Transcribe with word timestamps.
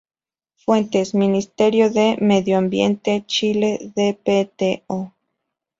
Fuentes: 0.55 1.13
Ministerio 1.13 1.91
del 1.91 2.17
Medioambiente, 2.21 3.23
Chile, 3.27 3.77
Dpto. 3.95 5.13